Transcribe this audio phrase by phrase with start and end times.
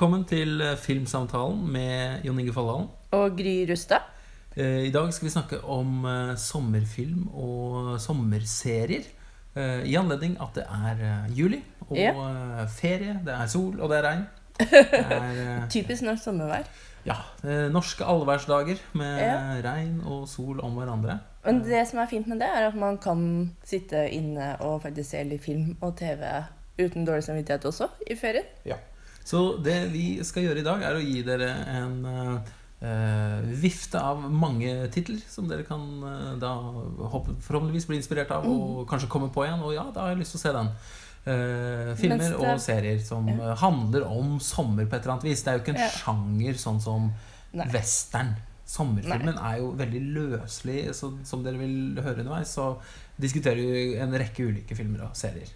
[0.00, 2.86] Velkommen til eh, Filmsamtalen med Jon Inge Folldalen.
[3.12, 4.06] Og Gry Rustad.
[4.56, 9.04] Eh, I dag skal vi snakke om eh, sommerfilm og sommerserier.
[9.60, 11.58] I anledning at det er juli
[11.90, 12.64] og Ja.
[12.72, 14.22] ferie, det er sol og det er regn.
[14.72, 16.64] Det er Typisk norsk sommervær.
[17.04, 17.16] ja,
[17.68, 19.36] norske allværsdager med Ja.
[19.68, 21.18] regn og sol om hverandre.
[21.44, 25.10] Men det som er fint med det, er at man kan sitte inne og faktisk
[25.10, 26.24] se litt film og TV
[26.78, 28.48] uten dårlig samvittighet også i ferien.
[29.30, 34.00] Så det vi skal gjøre i dag, er å gi dere en eh, eh, vifte
[34.02, 36.54] av mange titler som dere kan eh, da
[37.12, 39.62] håpe, forhåpentligvis bli inspirert av og kanskje komme på igjen.
[39.62, 40.72] Og ja, da har jeg lyst til å se den.
[41.30, 43.54] Eh, filmer og serier som Ja.
[43.60, 45.42] handler om sommer på et eller annet vis.
[45.44, 45.90] Det er jo ikke en Ja.
[46.00, 47.10] sjanger sånn som
[47.52, 47.66] Nei.
[47.70, 48.34] western.
[48.70, 52.78] Sommerfilmen er jo veldig løselig, så som dere vil høre underveis, så
[53.20, 55.50] diskuterer vi en rekke ulike filmer og serier.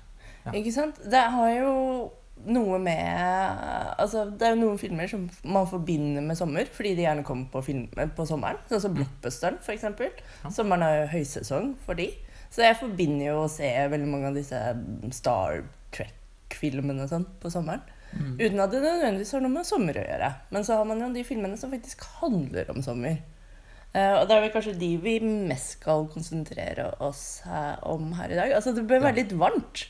[0.45, 0.53] Ja.
[0.53, 0.99] Ikke sant?
[1.11, 2.11] Det har jo
[2.45, 7.07] noe med Altså, det er jo noen filmer som man forbinder med sommer, fordi de
[7.07, 8.61] gjerne kommer på, film, på sommeren.
[8.69, 10.11] Sånn som Blockbusteren, for eksempel.
[10.43, 10.53] Ja.
[10.53, 12.11] Sommeren er jo høysesong for de.
[12.55, 14.59] Så jeg forbinder jo å se veldig mange av disse
[15.17, 17.83] Star Trek-filmene sånn på sommeren.
[18.15, 18.35] Mm.
[18.39, 20.33] Uten at det nødvendigvis har noe med sommer å gjøre.
[20.55, 23.19] Men så har man jo de filmene som faktisk handler om sommer.
[23.95, 28.33] Uh, og det er vel kanskje de vi mest skal konsentrere oss her, om her
[28.33, 28.55] i dag.
[28.57, 29.87] Altså det bør være litt varmt.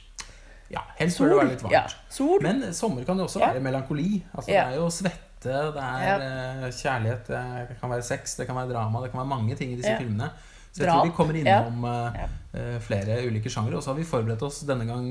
[0.73, 1.75] Ja, helst bør det være litt varmt.
[1.77, 2.41] Ja.
[2.43, 4.25] Men sommer kan jo også være melankoli.
[4.33, 4.49] Altså.
[4.51, 8.73] Det er jo svette, det er eh, kjærlighet, det kan være sex, det kan være
[8.73, 10.31] drama, det kan være mange ting i disse filmene.
[10.75, 12.25] Så jeg tror vi kommer innom ja.
[12.25, 12.79] Ja.
[12.83, 13.77] flere ulike sjangere.
[13.79, 15.05] Og så har vi forberedt oss denne gang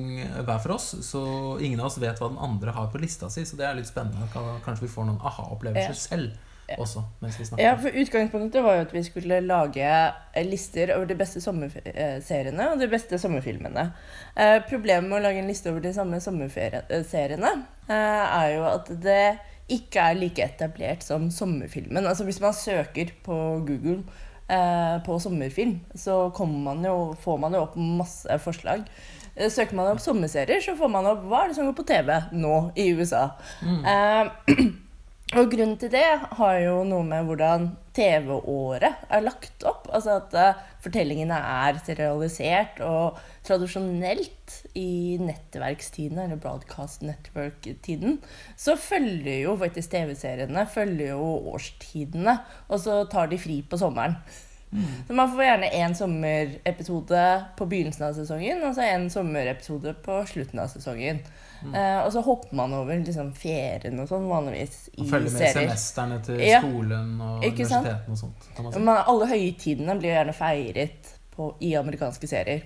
[0.43, 1.21] hver for oss, så
[1.63, 3.45] ingen av oss vet hva den andre har på lista si.
[3.47, 4.27] Så det er litt spennende.
[4.65, 6.01] Kanskje vi får noen aha-opplevelser Ja.
[6.01, 6.33] selv.
[6.77, 7.63] Også mens vi snakker.
[7.65, 12.69] Ja, for Utgangspunktet var jo at vi skulle lage eh, lister over de beste sommerseriene
[12.71, 13.87] og de beste sommerfilmene.
[14.35, 17.53] Eh, problemet med å lage en liste over de samme sommerseriene
[17.87, 19.23] eh, er jo at det
[19.73, 22.05] ikke er like etablert som sommerfilmen.
[22.05, 23.35] Altså Hvis man søker på
[23.67, 24.03] Google
[24.49, 28.83] eh, på sommerfilm, så man jo, får man jo opp masse forslag.
[29.35, 31.87] Eh, Søker man opp sommerserier, så får man opp hva er det som går på
[31.89, 33.29] TV nå i USA.
[33.63, 34.73] Mm.
[35.33, 36.05] Og grunnen til det
[36.37, 39.87] har jo noe med hvordan TV-året er lagt opp.
[39.89, 43.17] Altså at eh, fortellingene er serialisert og
[43.47, 48.19] tradisjonelt i nettverkstiden, eller broadcast network-tiden,
[48.55, 52.37] så følger jo faktisk TV-seriene følger jo årstidene,
[52.69, 54.19] og så tar de fri på sommeren.
[55.07, 57.23] Så man får gjerne én sommerepisode
[57.57, 61.21] på begynnelsen av sesongen, og så en sommerepisode på slutten av sesongen.
[61.71, 65.05] Eh, og så hopper man over liksom ferien og sånn vanligvis i serier.
[65.05, 65.69] Og følger med serier.
[65.69, 66.59] semestrene til Ja.
[66.61, 68.47] skolen og Ikke universitetene og sånt.
[68.55, 68.79] Kan man si.
[68.79, 72.63] Men alle høytidene blir gjerne feiret på, i amerikanske serier.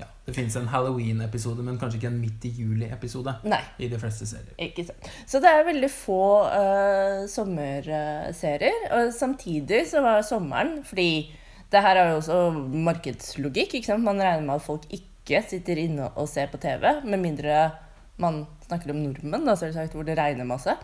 [0.00, 3.34] Ja, det fins en Halloween-episode, men kanskje ikke en midt i juli-episode
[3.78, 4.54] i de fleste serier.
[4.58, 5.08] ikke sant.
[5.26, 8.78] Så det er veldig få uh, sommerserier.
[8.94, 11.32] Og samtidig så var sommeren Fordi
[11.72, 12.38] det her er jo også
[12.72, 13.74] markedslogikk.
[13.74, 14.04] ikke sant?
[14.04, 17.70] Man regner med at folk ikke sitter inne og ser på TV, med mindre
[18.18, 20.74] man snakker om nordmenn, da, selvsagt, hvor det regner masse.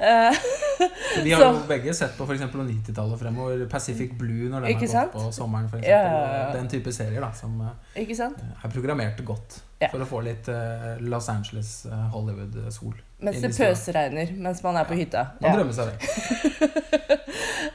[0.00, 0.34] Uh,
[1.24, 2.40] Vi har Så- jo begge sett på f.eks.
[2.56, 5.68] 90-tallet fremover Pacific Blue når den Ikke har gått på sommeren.
[5.68, 6.52] For eksempel, ja, ja.
[6.56, 8.40] Den type serier da, som eh, ikke sant?
[8.64, 9.88] er programmert godt Ja.
[9.92, 12.96] for å få litt uh, Los Angeles, uh, Hollywood-sol.
[13.24, 15.26] Mens det pøsregner mens man er på hytta.
[15.40, 16.08] Man drømmer seg vekk.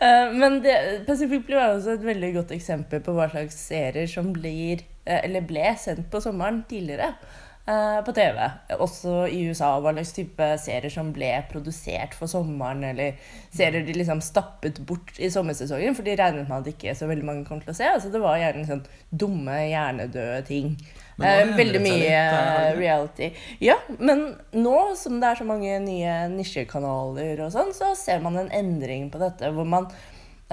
[0.02, 0.74] Eh, Men det,
[1.08, 5.22] Pacific Blue er også et veldig godt eksempel på hva slags serier som blir, eh,
[5.24, 8.38] eller ble sendt på sommeren tidligere eh, på TV.
[8.78, 9.72] Også i USA.
[9.82, 13.18] Hva slags type serier som ble produsert for sommeren, eller
[13.54, 17.26] serier de liksom stappet bort i sommersesongen, for de regnet med at ikke så veldig
[17.26, 17.90] mange kom til å se.
[17.90, 20.76] Altså, det var gjerne sånn dumme, hjernedøde ting.
[21.24, 23.30] Eh, veldig mye har reality.
[23.64, 28.36] Ja, men nå som det er så mange nye nisjekanaler og sånn, så ser man
[28.42, 29.88] en endring på dette, hvor man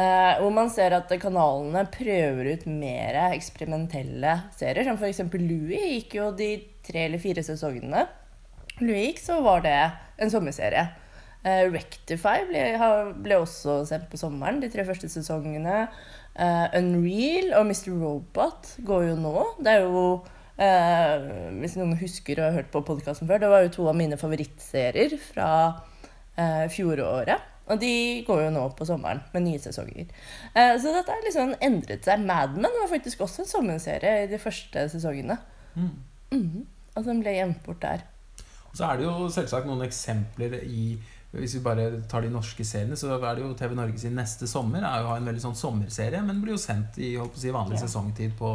[0.00, 4.87] eh, hvor man ser at kanalene prøver ut mer eksperimentelle serier.
[4.88, 5.22] Som f.eks.
[5.37, 6.55] Louis gikk jo de
[6.87, 8.06] tre eller fire sesongene.
[8.81, 9.78] Louis gikk, så var det
[10.22, 10.88] en sommerserie.
[11.43, 12.61] Uh, Rectify ble,
[13.25, 15.88] ble også sendt på sommeren, de tre første sesongene.
[16.38, 17.90] Uh, Unreal og Mr.
[17.99, 19.34] Robot går jo nå.
[19.58, 20.06] Det er jo
[21.58, 24.19] Hvis noen husker og har hørt på podkasten før, det var jo to av mine
[24.20, 25.49] favorittserier fra
[26.70, 27.51] fjoråret.
[27.70, 27.93] Og de
[28.26, 30.09] går jo nå på sommeren med nye sesonger.
[30.55, 32.20] Eh, så dette har liksom endret seg.
[32.26, 35.38] Mad Men var faktisk også en sommerserie i de første sesongene.
[35.76, 35.91] Mm.
[36.32, 36.67] Mhm.
[36.97, 38.03] Og den ble gjemt bort der.
[38.70, 40.99] Og Så er det jo selvsagt noen eksempler i
[41.32, 44.44] Hvis vi bare tar de norske seriene, så er det jo TV Norge sin neste
[44.47, 47.41] sommer er jo en veldig sånn sommerserie, men blir jo sendt i holdt på å
[47.41, 47.87] si, vanlig Ja.
[47.87, 48.50] sesongtid på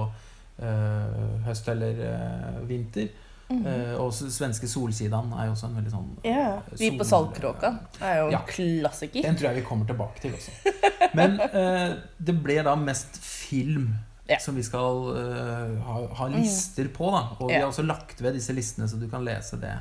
[0.62, 3.10] eh, høst eller eh, vinter.
[3.50, 6.60] Eh, og svenske Solsidan er jo også en veldig sånn Ja.
[6.76, 8.42] Vi på saltkråka Saltkråkan er jo en Ja.
[8.50, 9.22] klassiker.
[9.24, 10.52] Den tror jeg vi kommer tilbake til også.
[11.16, 13.96] Men uh, det ble da mest film.
[14.28, 14.40] Mm.
[14.44, 17.08] som vi skal uh, ha, ha lister på.
[17.12, 19.72] da Og vi har også lagt ved disse listene, så du kan lese det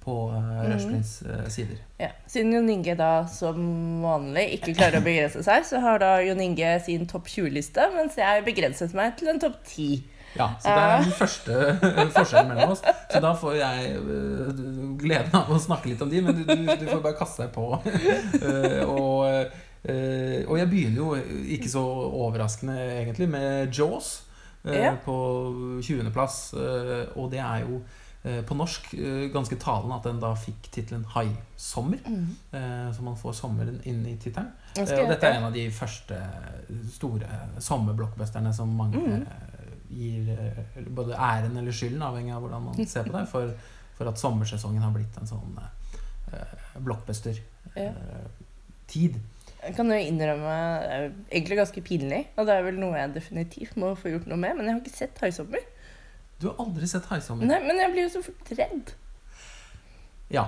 [0.00, 0.72] på uh, Mm.
[0.72, 1.76] Rushdins eh, sider.
[2.00, 2.08] Ja.
[2.26, 6.40] Siden Jon Inge da som vanlig ikke klarer å begrense seg, så har da Jon
[6.40, 10.00] Inge sin topp 20-liste, mens jeg begrenset meg til en topp 10.
[10.36, 11.54] Ja, Så det er den første
[12.14, 12.82] forskjellen mellom oss.
[13.10, 14.60] Så da får jeg eh,
[15.00, 17.66] gleden av å snakke litt om de, men du, du, får bare kaste deg på.
[18.46, 19.26] Eh, og,
[19.82, 21.14] eh, og jeg begynner jo
[21.56, 21.82] ikke så
[22.20, 24.20] overraskende egentlig med Jaws
[24.64, 24.92] eh, Ja.
[25.04, 25.16] på
[25.82, 26.38] 20.-plass.
[26.54, 27.80] eh, og det er jo
[28.22, 32.06] eh, på norsk eh, ganske talende at den da fikk tittelen 'Haisommer'.
[32.06, 32.92] Mm.
[32.94, 34.52] Så man får sommeren inn i tittelen.
[34.76, 36.16] Eh, Og dette er en av de første
[36.92, 37.26] store
[37.58, 39.26] sommerblockbusterne som mange Mhm.
[39.90, 43.52] Eh, gir eh, både æren eller skylden, avhengig av hvordan man ser på det, for,
[43.98, 47.44] for at sommersesongen har blitt en sånn eh, blockbuster-tid.
[47.76, 47.92] Ja.
[49.60, 52.96] Jeg kan jo innrømme det er jo egentlig ganske pinlig, og det er vel noe
[52.96, 55.66] jeg definitivt må få gjort noe med, men jeg har ikke sett 'Haisommer'.
[56.40, 57.46] Du har aldri sett 'Haisommer'?
[57.46, 58.94] Nei, men jeg blir jo så fort redd.
[60.32, 60.46] Ja.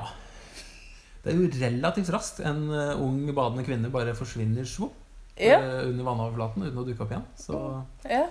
[1.23, 4.97] Det er jo relativt raskt en eh, ung badende kvinne bare forsvinner svopp
[5.39, 7.29] Ja, eh, under vannoverflaten uten å dukke opp igjen.
[7.39, 7.61] Så
[8.09, 8.25] ja,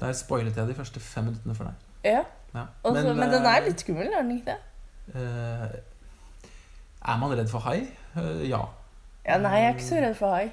[0.00, 1.88] der spoilet jeg de første fem minuttene for deg.
[2.12, 2.22] ja.
[2.54, 2.64] Ja.
[2.82, 4.56] Også, men, den eh, er litt skummel, er den ikke det?
[5.14, 5.76] Uh,
[7.12, 7.84] er man redd for hai?
[8.16, 8.64] Uh, ja.
[9.26, 10.48] Ja, nei, jeg er ikke så redd for hai.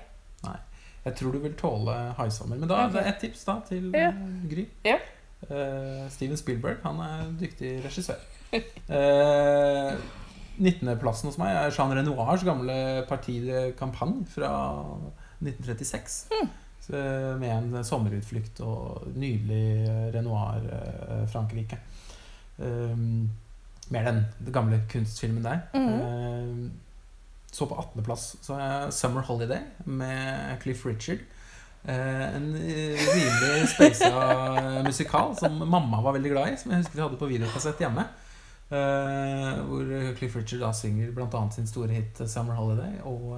[0.46, 0.58] Nei.
[1.08, 2.60] Jeg tror du vil tåle haisommer.
[2.60, 2.94] Men da okay.
[2.94, 4.12] det er ett tips da til Ja.
[4.12, 4.68] eh, Gry.
[4.86, 5.00] Ja.
[5.48, 8.22] Uh, Steven Spielberg han er en dyktig regissør.
[8.88, 9.92] Uh,
[10.58, 14.50] 19.-plassen hos meg er Jean Renoirs gamle Parti de Campagne fra
[15.42, 16.16] 1936.
[16.32, 16.50] Hmm.
[16.88, 21.80] Så, med en sommerutflukt og nydelig eh, Renoir-Frankrike.
[22.58, 23.30] Um,
[23.92, 25.66] mer den, den gamle kunstfilmen der.
[25.76, 26.70] Eh,
[27.52, 31.26] så på 18.-plass så har jeg Summer Holiday med Cliff Richard.
[31.84, 37.00] Eh, en eh, rimelig speisa musikal som mamma var veldig glad i, som jeg husker
[37.00, 38.08] vi hadde på videokassett hjemme.
[38.68, 41.44] Eh, hvor Cliff Richard da synger bl.a.
[41.52, 43.36] sin store hit 'Summer Holiday' og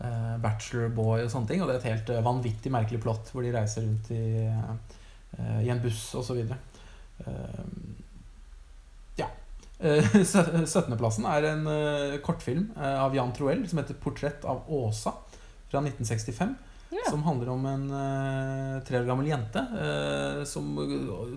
[0.00, 1.62] eh, 'Bachelor Boy' og sånne ting.
[1.62, 5.60] Og det er et helt eh, vanvittig merkelig plott hvor de reiser rundt i, eh,
[5.66, 6.44] i en buss osv.
[9.18, 9.28] Ja.
[9.80, 11.68] Eh, 17.-plassen er en
[12.24, 15.14] kortfilm av Jan Troell som heter 'Portrett av Åsa'
[15.68, 16.56] fra 1965.
[16.88, 17.04] Ja.
[17.10, 17.88] Som handler om en
[18.80, 19.60] tre år gammel jente
[20.48, 20.70] som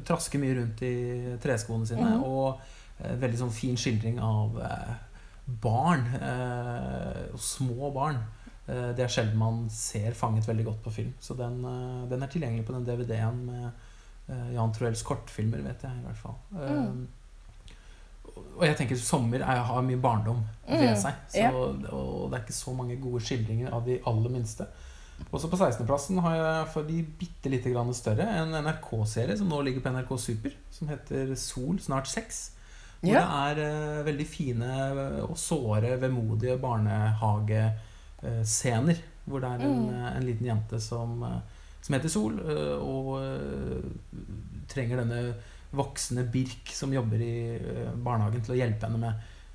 [0.07, 0.93] trasker mye rundt i
[1.43, 2.05] treskoene sine.
[2.07, 2.23] Mhm.
[2.23, 2.61] Og
[3.03, 4.55] en veldig sånn fin skildring av
[5.59, 6.07] barn.
[7.35, 8.21] Små barn.
[8.67, 11.13] Eh, det er sjelden man ser fanget veldig godt på film.
[11.19, 13.65] Så den, eh, den er tilgjengelig på den DVD-en med
[14.29, 16.37] eh, Jan Troells kortfilmer, vet jeg i hvert fall.
[16.53, 17.07] Mm.
[18.31, 21.17] og jeg tenker sommer er, har mye barndom ved Mm, seg.
[21.33, 21.49] Så, ja.
[21.51, 24.67] Og det er ikke så mange gode skildringer av de aller minste.
[25.31, 29.59] Også på 16.-plassen har jeg for de bitte lite grann større en NRK-serie som nå
[29.65, 32.51] ligger på NRK Super, som heter Sol snart sex.
[33.01, 33.21] Hvor Ja.
[33.25, 34.71] det er uh, veldig fine
[35.27, 36.57] og såre, vemodige
[38.21, 38.95] barnehagescener.
[39.27, 39.89] hvor det er en, Mm.
[39.93, 41.39] eh, en liten jente som, eh,
[41.81, 43.83] som heter Sol, eh, og eh,
[44.67, 45.35] trenger denne
[45.73, 49.13] voksne Birk som jobber i eh, barnehagen, til å hjelpe henne med,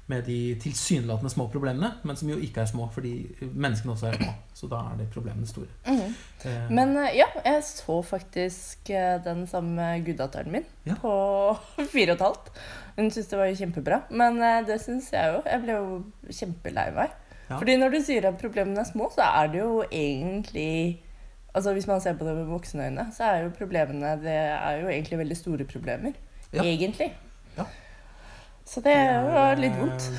[0.09, 4.17] med de tilsynelatende små problemene, men som jo ikke er små, fordi menneskene også er
[4.23, 4.33] små.
[4.55, 5.67] Så da er det problemene store.
[5.87, 6.15] Mm.
[6.45, 10.95] Eh, Men eh, ja, jeg så faktisk eh, den samme guddatteren min Ja.
[10.95, 11.59] på
[11.93, 12.51] fire og et halvt.
[12.97, 14.03] Hun syntes det var jo kjempebra.
[14.11, 15.43] Men eh, det syns jeg jo.
[15.45, 17.11] Jeg ble jo kjempelei meg.
[17.51, 17.57] Ja.
[17.59, 20.99] Fordi når du sier at problemene er små, så er det jo egentlig
[21.57, 24.81] Altså Hvis man ser på det med voksne øyne, så er jo problemene Det er
[24.83, 26.13] jo egentlig veldig store problemer.
[26.53, 26.63] Ja.
[26.63, 27.13] Egentlig.
[27.57, 27.65] Ja.
[28.67, 28.97] Så det
[29.33, 30.11] var litt vondt.
[30.13, 30.19] eh,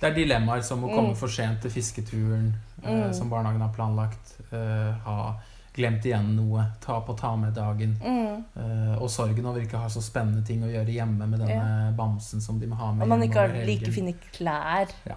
[0.00, 1.16] Det er dilemmaer som å komme Mm.
[1.16, 2.54] for sent til fisketuren
[2.84, 3.12] eh, Mm.
[3.14, 4.34] som barnehagen har planlagt.
[4.52, 5.34] eh, ha
[5.74, 6.62] glemt igjen noe.
[6.80, 7.96] Ta på ta med-dagen.
[8.04, 8.44] Mm.
[8.56, 11.94] eh, og sorgen over ikke å ha så spennende ting å gjøre hjemme med denne
[11.96, 13.02] bamsen som de må ha med.
[13.02, 14.86] Og man ikke har like fine klær.
[15.06, 15.14] Ja.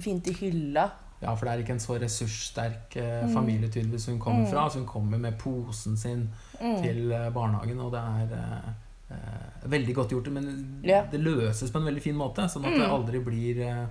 [0.00, 0.90] Fint i hylla.
[1.22, 3.34] Ja, for det er ikke en så ressurssterk eh, Mm.
[3.34, 4.50] familie tydeligvis hun kommer Mm.
[4.50, 4.68] fra.
[4.68, 6.28] Så hun kommer med posen sin
[6.60, 6.82] Mm.
[6.82, 8.70] til eh, barnehagen, og det er eh,
[9.10, 10.32] eh, veldig godt gjort.
[10.32, 11.04] Men Ja.
[11.10, 12.90] det løses på en veldig fin måte, sånn at det Mm.
[12.92, 13.86] aldri blir eh,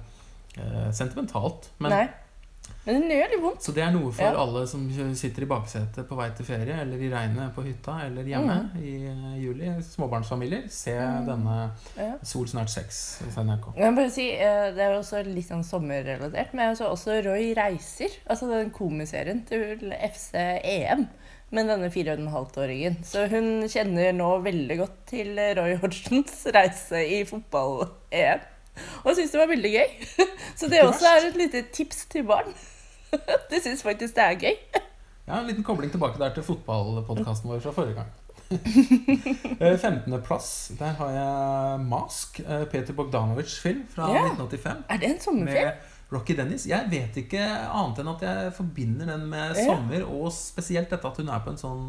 [0.58, 1.70] eh, sentimentalt.
[1.80, 2.10] Men, Nei.
[2.86, 3.62] Men det gjør litt vondt.
[3.62, 4.42] så det er noe for Ja.
[4.42, 8.24] alle som sitter i baksetet på vei til ferie, eller i regnet på hytta, eller
[8.26, 9.70] hjemme i eh, juli.
[9.86, 10.64] Småbarnsfamilier.
[10.70, 11.26] Se Mm.
[11.28, 12.18] denne Ja.
[12.24, 13.76] Sol snart seks hos NRK.
[13.78, 17.24] Jeg bare si, eh, Det er jo også litt sånn sommerrelatert, men jeg så også
[17.26, 18.10] Roy reiser.
[18.28, 21.08] Altså den komiserien til FC EM.
[21.52, 23.04] Men denne fire og en halvt-åringen.
[23.04, 28.40] Så hun kjenner nå veldig godt til Roy Hodgsons reise i fotball-EM.
[29.06, 30.08] Og syns det var veldig gøy.
[30.60, 32.54] Så det også er et lite tips til barn.
[33.52, 34.58] De syns faktisk det er gøy.
[35.28, 38.10] Ja, En liten kobling tilbake der til fotballpodkasten vår fra forrige gang.
[39.62, 42.40] Eh, 15.-plass, der har jeg Mask.
[42.40, 44.26] eh, Peter Bogdanovic' film fra Ja.
[44.26, 44.84] 1985.
[44.90, 45.66] Er det en sommerfilm?
[45.66, 45.72] Med
[46.12, 46.66] Rocky Dennis.
[46.68, 51.18] Jeg vet ikke annet enn at jeg forbinder den med sommer, og spesielt dette at
[51.22, 51.86] hun er på en sånn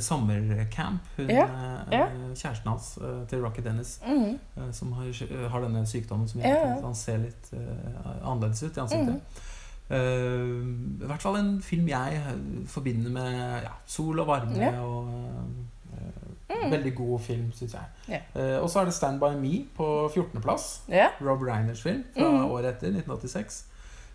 [0.00, 1.00] sommercamp.
[1.16, 1.44] Hun, Ja,
[1.90, 2.06] eh, ja.
[2.34, 6.40] Kjæresten hans eh, til Rocky Dennis, mm eh, som har, eh, har denne sykdommen som
[6.40, 6.74] gjør ja.
[6.76, 9.14] at han ser litt uh, annerledes ut i ansiktet.
[9.14, 9.20] Mhm.
[9.90, 15.08] uh, I hvert fall en film jeg eh, forbinder med ja, sol og varme og
[15.08, 15.42] uh,
[16.48, 16.70] mm.
[16.70, 18.20] Veldig god film, syns jeg.
[18.34, 20.82] Eh, og så er det Stand By Me på 14.-plass.
[20.88, 21.08] Ja.
[21.20, 22.44] Rob Reiners film fra Mhm.
[22.50, 23.64] året etter, 1986.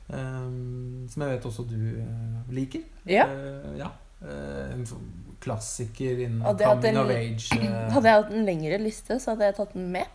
[0.09, 2.81] Um, som jeg vet også du eh, liker.
[3.07, 3.25] ja.
[3.31, 3.87] Eh, ja.
[4.21, 5.05] Eh, en sånn
[5.43, 7.49] klassiker innen Hadde coming en- of age.
[7.59, 10.07] eh, Hadde jeg hatt en lengre liste, så hadde jeg tatt den med.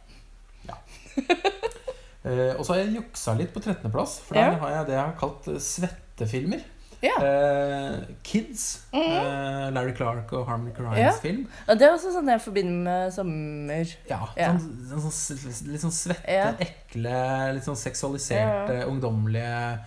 [2.24, 4.58] eh, og så har jeg juksa litt på 13.-plass, for der Ja.
[4.64, 6.64] har jeg det jeg har kalt eh, svettefilmer.
[7.00, 7.12] Ja.
[7.22, 8.80] Uh, Kids.
[8.92, 9.68] Mm -hmm.
[9.68, 11.12] uh, Larry Clark og Harmony Ja.
[11.22, 11.46] film.
[11.68, 13.86] Og det er også sånn jeg forbinder med sommer.
[14.10, 14.58] Ja, Ja.
[14.58, 16.52] Sånn, sånn, sånn, litt sånn svette, Ja.
[16.58, 19.78] ekle, litt sånn seksualiserte, ungdommelige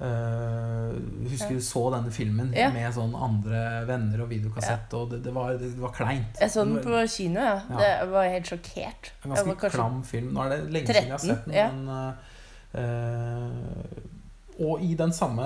[0.00, 0.92] eh,
[1.30, 2.70] Husker du så denne filmen Ja.
[2.74, 6.40] med sånn andre venner og videokassett, og det, det, var, det var kleint.
[6.40, 7.58] Jeg så den på kino, ja.
[7.70, 7.76] Ja.
[7.80, 9.12] Det var helt sjokkert.
[9.24, 10.32] En ganske kanskje klam film.
[10.34, 11.68] Nå er det lenge siden jeg har sett den, ja.
[11.70, 12.14] men
[12.74, 14.00] eh,
[14.60, 15.44] Og i den samme,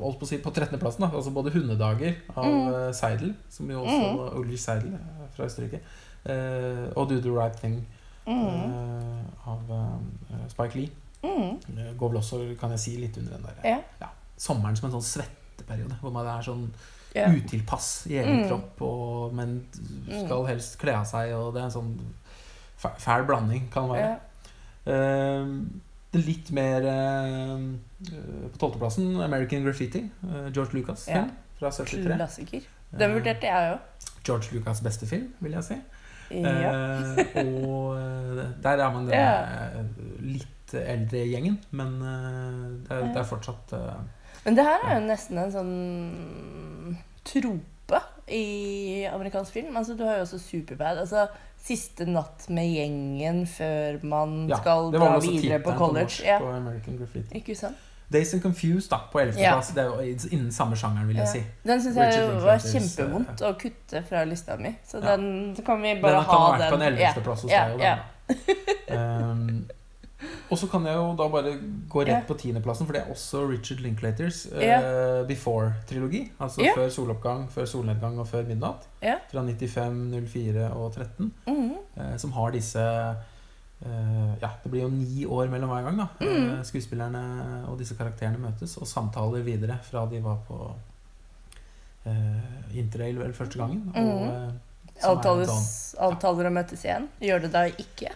[0.00, 2.92] holdt på å si, på 13.-plassen, da, altså både 'Hundedager' av Mm.
[2.96, 4.94] Seidel, som jo også Ulrich Seidel
[5.36, 5.80] fra Østerrike,
[6.30, 7.82] uh, og 'Do the Right Thing'
[8.26, 9.26] mm.
[9.46, 9.60] av
[10.48, 10.88] Spike Lee.
[11.24, 11.96] Mm.
[11.98, 14.08] Går vel også, kan jeg si, litt under den der Ja.
[14.36, 15.96] sommeren som en sånn svetteperiode.
[16.02, 16.66] Hvor man er sånn
[17.14, 17.28] ja.
[17.30, 18.48] utilpass i egen Mm.
[18.48, 19.66] kropp, og, men
[20.26, 21.94] skal helst kle av seg, og det er en sånn
[22.98, 24.12] fæl blanding, kan det være.
[24.12, 24.18] ja.
[24.86, 25.48] Uh,
[26.12, 27.62] litt mer uh,
[28.52, 30.02] På tolvteplassen American Graffiti.
[30.22, 31.22] Uh, George Lucas Ja.
[31.24, 32.16] film fra 73.
[32.18, 32.60] Klassiker.
[32.92, 33.78] Den Eh, vurderte jeg òg.
[34.24, 35.74] George Lucas' beste film, vil jeg si.
[36.30, 36.52] Ja.
[36.52, 39.42] Eh, og eh, der er man det, Ja.
[39.80, 39.84] eh,
[40.72, 44.02] litt eldre gjengen, men eh, det, er, det er fortsatt eh,
[44.44, 49.76] Men det her er jo nesten en sånn trope i amerikansk film.
[49.76, 50.98] Altså, du har jo også Superbad.
[51.04, 51.26] Altså,
[51.64, 56.04] Siste natt med gjengen før man Ja, skal det var dra videre på college.
[56.04, 56.38] norsk Ja.
[56.42, 57.38] på American Graffiti.
[57.40, 57.76] Ikke sant?
[58.12, 59.38] Days and Confused da, på 11.
[59.40, 59.54] Ja.
[59.54, 59.70] plass.
[59.72, 61.32] Det er jo innen samme sjangeren, vil jeg Ja.
[61.32, 61.42] si.
[61.64, 64.74] Den syns jeg var kjempevondt å kutte fra lista mi.
[64.84, 65.16] Så Ja.
[65.16, 67.22] den kan vi bare Den bare kan ha ha vært på en 11.
[67.24, 67.72] plass hos ja, deg.
[67.72, 67.98] Jo, den,
[68.88, 69.30] da.
[69.30, 69.68] Um,
[70.50, 71.56] og så kan jeg jo da bare
[71.90, 75.24] gå rett på tiendeplassen, for det er også Richard Linklaters uh.
[75.28, 76.24] Before-trilogi.
[76.38, 78.88] Altså før soloppgang, før solnedgang og før midnatt.
[79.30, 80.02] Fra 95,
[80.32, 81.32] 04 og 13.
[81.46, 81.78] Mm -hmm.
[82.00, 82.80] uh, som har disse
[83.84, 86.06] Uh, Ja, det blir jo ni år mellom hver gang, da.
[86.20, 86.58] Mm.
[86.58, 87.22] uh, skuespillerne
[87.68, 90.58] og disse karakterene møtes og samtaler videre fra de var på
[92.06, 92.14] uh,
[92.72, 93.82] interrail vel første gangen.
[93.94, 93.94] Mm.
[93.94, 97.08] som er Avtales, avtaler å møtes igjen.
[97.20, 98.12] Gjør det da ikke.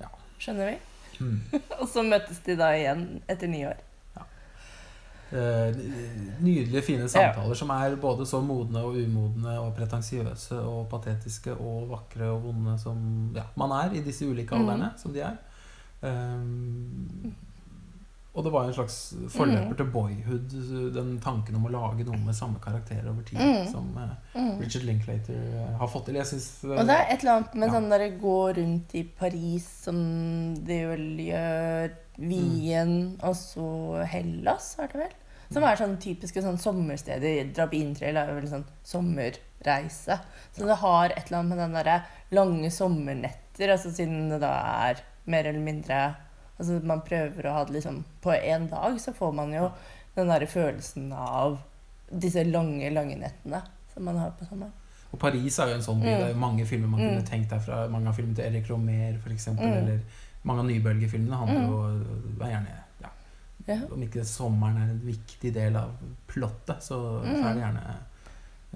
[0.00, 0.08] Ja.
[0.42, 0.78] Skjønner vi?
[1.20, 1.38] Mm.
[1.80, 3.78] Og så møtes de da igjen etter ni år.
[5.30, 5.76] Eh,
[6.42, 11.84] nydelige, fine samtaler som er både så modne og umodne og pretensiøse og patetiske og
[11.92, 14.88] vakre og vonde som ja, man er i disse ulike Mm.
[14.98, 15.36] som de er.
[16.02, 17.34] Um,
[18.34, 18.96] og det var en slags
[19.34, 19.76] forløper Mm.
[19.76, 23.66] til Boyhood, den tanken om å lage noe med samme karakter over tid, Mm.
[23.72, 24.60] som uh, Mm.
[24.60, 26.14] Richard Linklater uh, har fått til.
[26.14, 27.74] Jeg synes, uh, Og det er et eller annet med Ja.
[27.74, 34.86] sånn der gå rundt i Paris som de vel gjør, Wien og så Hellas, er
[34.88, 35.12] det vel?
[35.52, 37.52] Som er sånn typiske sånn sommersteder.
[37.52, 40.20] Drabintrail er jo vel sånn sommerreise.
[40.54, 44.52] Så det har et eller annet med den derre lange sommernetter, altså siden det da
[44.90, 46.00] er mer eller mindre
[46.60, 49.70] Altså man prøver å ha det liksom På én dag så får man jo
[50.16, 51.58] den derre følelsen av
[52.10, 53.62] disse lange, lange nettene
[53.94, 54.72] som man har på sommeren.
[55.12, 56.06] Og Paris er jo en sånn by.
[56.10, 56.18] Mm.
[56.18, 57.26] Det er jo mange filmer man kunne Mm.
[57.30, 57.88] tenkt derfra.
[57.90, 59.46] Mange av filmene til Erik Romer, f.eks.
[59.54, 59.62] Mm.
[59.62, 60.00] Eller
[60.44, 61.70] mange av nybølgefilmene handler Mm.
[61.70, 62.38] jo mm.
[62.50, 63.08] gjerne ja,
[63.68, 63.78] Ja.
[63.92, 65.90] Om ikke sommeren er en viktig del av
[66.26, 67.46] plottet, så, så Mm.
[67.46, 67.96] er det gjerne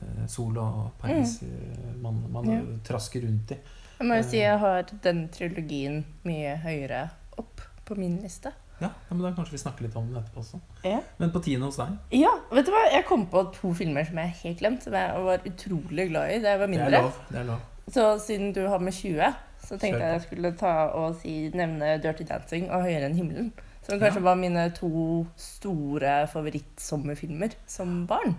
[0.00, 2.60] uh, sol og Paris eh, man, man Ja.
[2.84, 3.58] trasker rundt i.
[4.00, 4.42] Jeg må jo si Eh.
[4.48, 8.52] jeg har den trilogien mye høyere opp på min liste.
[8.80, 10.58] Ja, men Da kanskje vi snakker litt om den etterpå også.
[10.84, 11.00] Ja.
[11.18, 11.92] Men på tiende hos deg?
[12.12, 12.82] ja, vet du hva?
[12.92, 16.40] Jeg kom på to filmer som jeg helt glemt, som jeg var utrolig glad i
[16.42, 17.12] da jeg var Det er lov.
[17.30, 17.60] det er lov.
[17.94, 21.98] Så siden du har med 20, så tenkte jeg jeg skulle ta og si, nevne
[22.02, 23.52] Dirty Dancing og Høyere enn himmelen.
[23.84, 24.24] Som kanskje Ja.
[24.24, 28.36] var mine to store favorittsommerfilmer som barn.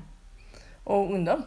[0.86, 1.46] Og ungdom.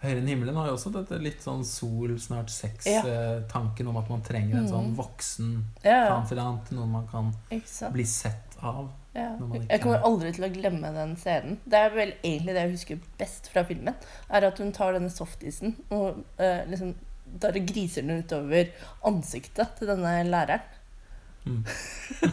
[0.00, 2.52] Høyere enn himmelen har jo også dette litt sånn sol, snart
[2.86, 3.02] Ja.
[3.02, 4.96] sex-tanken om at man trenger en sånn Mhm.
[4.96, 7.34] voksen Ja, konfidant, noen man kan
[7.92, 8.90] bli sett av.
[9.14, 9.36] Ja.
[9.68, 11.58] Jeg kommer aldri til å glemme den scenen.
[11.66, 13.94] Det er vel egentlig det jeg husker best fra filmen.
[14.30, 16.94] Er at hun tar denne softisen og eh, liksom
[17.66, 18.70] griser den utover
[19.04, 20.60] ansiktet til denne læreren.
[21.48, 21.62] Mm.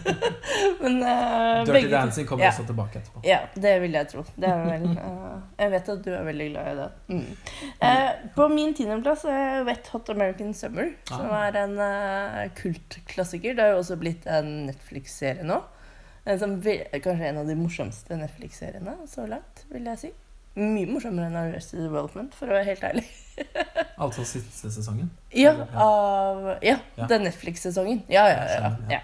[0.82, 2.52] Men uh, Dirty Dancing kommer ja.
[2.52, 3.22] også tilbake etterpå.
[3.28, 4.24] Ja, det vil jeg tro.
[4.36, 6.90] Det vel, uh, jeg vet at du er veldig glad i det.
[7.14, 7.70] Mm.
[7.84, 11.48] Uh, på min tiendeplass er Wet Hot American Summer, som Ah.
[11.48, 13.56] er en kultklassiker.
[13.56, 15.62] Det har jo også blitt en Netflix-serie nå.
[16.26, 20.14] En som kanskje en av de morsomste Netflix-seriene så langt, vil jeg si.
[20.56, 23.06] Mye morsommere enn Arrested Development, for å være helt ærlig.
[24.00, 25.10] Altså siste sesongen.
[25.36, 27.06] Ja, av, ja, Ja.
[27.08, 28.02] den Netflix-sesongen.
[28.12, 28.70] Ja, ja, ja.
[28.92, 29.00] Ja.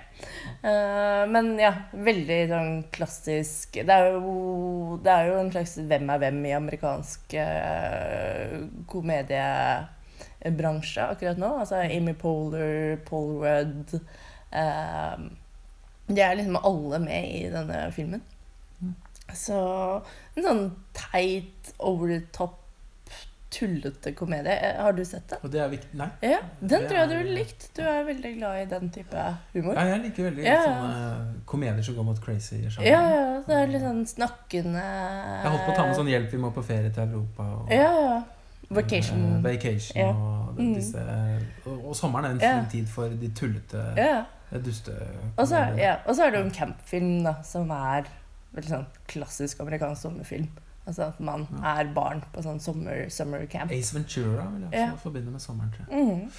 [0.63, 6.09] Uh, men ja, veldig sånn klassisk Det er jo, det er jo en slags hvem
[6.13, 8.57] er hvem i amerikansk uh,
[8.91, 11.49] komediebransje akkurat nå.
[11.63, 15.15] Altså Amy Poehler, Paul Rudd uh,
[16.11, 18.21] De er liksom alle med i denne filmen.
[19.33, 20.01] Så
[20.35, 22.57] en sånn teit, over the top,
[23.51, 24.53] tullete komedie.
[24.53, 25.39] Eh, Har du sett den?
[25.43, 26.07] Og det er viktig Nei.
[26.23, 27.65] Ja, den tror jeg du ville likt.
[27.75, 29.73] Du er veldig glad i den type humor.
[29.75, 32.61] Ja, jeg liker veldig Ja, sånne komedier som går mot crazy.
[32.79, 36.31] Ja, ja, det er litt sånn snakkende Jeg holdt på å ta med sånn 'Hjelp,
[36.31, 37.49] vi må på ferie til Europa'.
[37.63, 38.21] Og, Ja, ja.
[38.71, 39.35] Vacation.
[39.35, 40.09] Uh, vacation Ja.
[40.11, 40.73] og Mm.
[40.75, 40.97] disse
[41.65, 44.23] og, og sommeren er en fin tid for de tullete, Ja.
[44.63, 44.91] duste
[45.37, 45.55] og så
[46.25, 48.03] er det jo en campfilm, da, som er
[48.55, 50.47] veldig sånn klassisk amerikansk sommerfilm.
[50.87, 51.79] Altså at man Ja.
[51.79, 53.71] er barn på sånn summer, summer camp.
[53.71, 54.95] Ace Ventura vil jeg også Ja.
[55.03, 55.71] forbinde med sommeren.
[55.71, 56.07] Tror jeg.
[56.07, 56.31] Mm.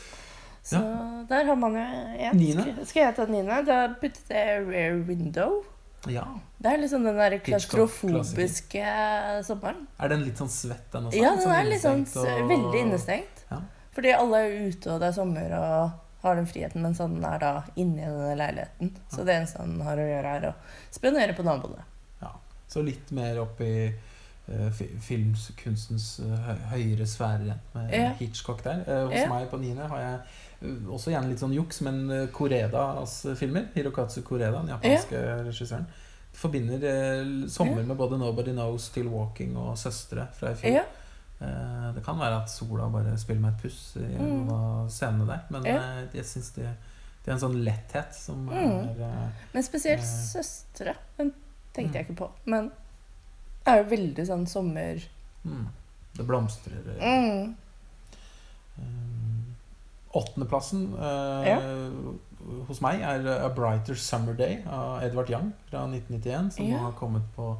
[0.64, 0.78] Så
[1.28, 2.36] der har man jo en.
[2.38, 2.62] Niende?
[2.62, 3.62] Skal, skal jeg ta Nina?
[3.62, 5.64] Da puttet jeg Rare Window.
[6.08, 6.24] Ja.
[6.60, 8.84] Det er liksom den der klaustrofobiske
[9.46, 9.86] sommeren.
[10.00, 11.20] Er den litt sånn svett, den også?
[11.20, 13.44] Ja, den er litt sånn og- veldig innestengt.
[13.50, 13.60] Ja.
[13.94, 15.90] Fordi alle er ute, og det er sommer, og
[16.22, 18.92] har den friheten, mens han er da inni denne leiligheten.
[19.10, 20.54] Så det eneste han har å gjøre, er å
[20.90, 21.82] spionere på naboene.
[22.72, 23.92] Så litt mer opp i
[24.48, 28.12] uh, filmkunstens eh, høyere sfære igjen, med Ja.
[28.18, 28.80] Hitchcock der.
[28.86, 29.28] Eh, hos Ja.
[29.28, 30.20] meg på niende har jeg
[30.62, 33.68] eh, også gjerne litt sånn juks, men Koredas filmer.
[33.74, 35.86] Hirokatsu Koreda, den japanske regissøren.
[36.32, 40.70] Forbinder eh, sommer med både 'Nobody Knows', 'Still Walking' og 'Søstre' fra i fjor.
[40.72, 40.82] Ja.
[41.42, 44.22] Eh, det kan være at sola bare spiller meg et puss i Mm.
[44.22, 45.76] noen av scenene der, men Ja.
[45.76, 46.68] eh, jeg syns det,
[47.24, 48.52] det er en sånn letthet som Mm.
[48.54, 50.06] er eh, Men spesielt Eh.
[50.06, 50.94] søstre.
[51.18, 51.32] Den
[51.74, 52.10] tenkte jeg Mm.
[52.10, 52.30] ikke på.
[52.46, 52.70] Men
[53.64, 55.02] det er jo veldig sånn sommer...
[55.44, 55.66] mm,
[56.16, 56.82] Det blomstrer.
[57.00, 57.54] eh, Mm.
[58.78, 61.58] Eh, Åttendeplassen eh, Ja.
[62.68, 66.78] hos meg er A Brighter Summer Day av Edvard Young fra 1991, som Ja.
[66.78, 67.56] har kommet på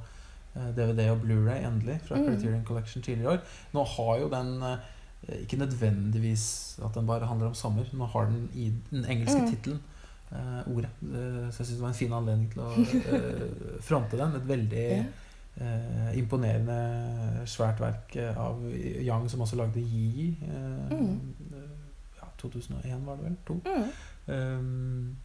[0.55, 2.27] eh, DVD og Blu-ray endelig fra Mm.
[2.27, 3.41] Criterion Collection tidligere i år.
[3.73, 4.79] Nå har jo den eh,
[5.47, 7.85] ikke nødvendigvis at den bare handler om sommer.
[7.95, 9.49] Nå har den i den engelske Mm.
[9.51, 9.83] tittelen eh,
[10.67, 10.91] ordet.
[11.03, 13.43] Eh, så jeg syns det var en fin anledning til å eh,
[13.89, 14.37] fronte den.
[14.41, 15.03] Et veldig Ja.
[15.61, 16.77] Eh, imponerende
[17.45, 20.31] svært verk eh, av Yang, som også lagde Yi.
[20.47, 21.35] Eh, Mm.
[21.53, 21.75] eh,
[22.23, 23.37] ja, 2001 var det vel?
[23.47, 23.59] To.
[23.67, 23.91] Mm.
[24.33, 25.17] Um,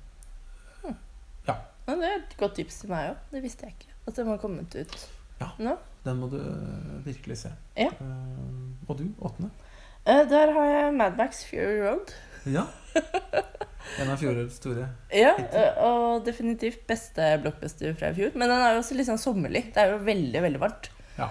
[1.47, 1.55] Ja,
[1.87, 3.19] det er et godt tips til meg òg.
[3.31, 3.93] Det visste jeg ikke.
[4.07, 4.97] At den var kommet ut
[5.39, 5.47] Ja.
[5.59, 5.77] nå.
[6.03, 7.49] den må du eh, virkelig se.
[7.77, 7.87] Ja.
[7.87, 9.05] Eh, og du?
[9.21, 9.49] Åttende?
[10.05, 12.11] Eh, Der har jeg Madmax Fury Road.
[12.53, 12.65] Ja.
[13.97, 14.83] En av fjorårets store.
[15.23, 18.31] Ja, eh, og definitivt beste blockbuster fra i fjor.
[18.35, 19.63] Men den er jo også litt sånn sommerlig.
[19.73, 20.85] Det er jo veldig, veldig varmt.
[21.17, 21.27] Ja.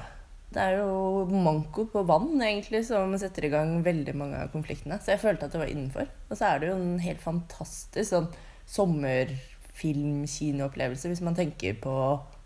[0.57, 4.97] Det er jo manko på vann egentlig som setter i gang veldig mange av konfliktene.
[5.03, 6.07] Så jeg følte at det var innenfor.
[6.31, 8.29] Og så er det jo en helt fantastisk sånn
[8.73, 11.95] sommerfilm-kinoopplevelse hvis man tenker på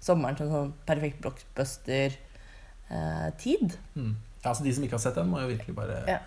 [0.03, 3.69] sommeren som sånn perfekt blockbuster-tid.
[3.95, 4.15] Mm.
[4.43, 4.51] ja.
[4.51, 6.21] Så de som ikke har sett den, må jo virkelig bare Ja.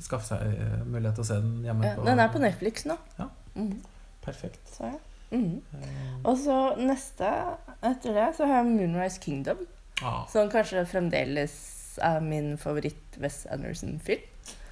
[0.00, 1.84] Skaffe seg eh, mulighet til å se den hjemme.
[1.86, 2.96] Ja, den er på Netflix nå.
[3.18, 3.28] Ja.
[3.56, 3.80] Mm.
[4.24, 4.60] Perfekt.
[4.76, 4.98] så ja.
[5.32, 5.86] Eh,
[6.24, 7.28] Og så neste
[7.86, 9.60] etter det så har jeg Moonrise Kingdom.
[10.02, 11.54] ah, Som kanskje fremdeles
[12.02, 14.20] er min favoritt-West Anderson-film.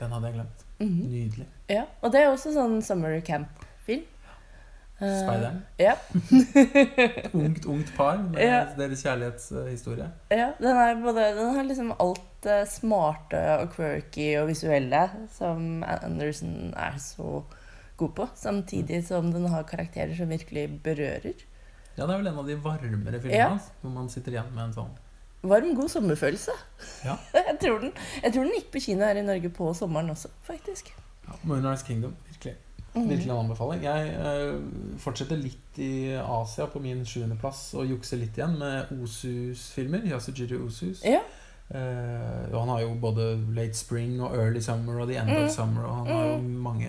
[0.01, 0.65] den hadde jeg glemt.
[0.81, 1.11] Mhm.
[1.11, 1.47] Nydelig.
[1.69, 4.05] Ja, Og det er også sånn summer camp-film.
[4.99, 5.61] Speideren.
[5.79, 5.93] Uh, ja.
[7.39, 8.65] Ungt, ungt par med Ja.
[8.77, 10.09] deres kjærlighetshistorie.
[10.31, 10.49] ja.
[10.59, 15.01] Den er både Den har liksom alt det smarte og quirky og visuelle
[15.35, 17.43] som Anderson er så
[17.99, 18.29] god på.
[18.39, 21.35] Samtidig som den har karakterer som virkelig berører.
[21.99, 23.59] Ja, det er vel en av de varmere filmene Ja.
[23.83, 24.97] hvor man sitter igjen med en sånn
[25.43, 26.51] Varm, god sommerfølelse.
[27.05, 27.17] Ja.
[27.35, 30.29] jeg, tror den, jeg tror den gikk på kino her i Norge på sommeren også,
[30.47, 30.91] faktisk.
[31.29, 32.15] ja, Moonrise Kingdom.
[32.31, 32.57] Virkelig,
[32.95, 33.09] Mhm.
[33.11, 33.83] virkelig en anbefaling.
[33.85, 34.63] Jeg øh,
[34.99, 40.03] fortsetter litt i Asia på min sjuendeplass og jukser litt igjen med Osus-filmer.
[40.09, 41.03] Yasujiri Osus.
[41.05, 41.21] Ja.
[41.71, 45.45] Eh, og han har jo både Late Spring og Early Summer og The End Mm.
[45.45, 46.89] of Summer, og han har jo mange